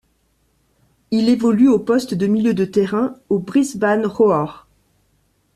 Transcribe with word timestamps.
Il 1.11 1.29
évolue 1.29 1.67
au 1.69 1.77
poste 1.77 2.15
de 2.15 2.25
milieu 2.25 2.55
de 2.55 2.65
terrain 2.65 3.19
au 3.29 3.37
Brisbane 3.37 4.07
Roar. 4.07 4.67